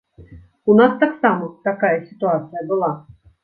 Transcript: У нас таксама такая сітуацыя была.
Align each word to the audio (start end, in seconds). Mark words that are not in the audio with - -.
У 0.73 0.77
нас 0.79 0.95
таксама 1.03 1.51
такая 1.69 1.95
сітуацыя 2.09 2.69
была. 2.73 2.95